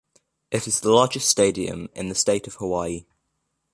It 0.49 0.65
is 0.67 0.79
the 0.79 0.89
largest 0.91 1.29
stadium 1.29 1.87
in 1.93 2.09
the 2.09 2.15
state 2.15 2.47
of 2.47 2.55
Hawaii. 2.55 3.05